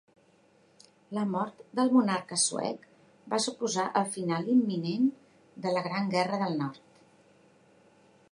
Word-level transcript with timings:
La 1.17 1.25
mort 1.33 1.59
del 1.79 1.91
monarca 1.97 2.37
suec 2.43 2.87
va 3.33 3.41
suposar 3.45 3.85
el 4.01 4.09
final 4.15 4.49
imminent 4.53 5.05
de 5.67 5.75
la 5.75 5.83
Gran 5.89 6.09
Guerra 6.15 6.41
del 6.45 6.57
Nord. 6.63 6.81